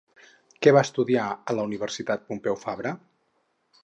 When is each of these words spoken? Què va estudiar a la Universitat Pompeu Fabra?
Què 0.65 0.71
va 0.77 0.81
estudiar 0.87 1.25
a 1.53 1.55
la 1.59 1.65
Universitat 1.71 2.25
Pompeu 2.31 2.57
Fabra? 2.63 2.95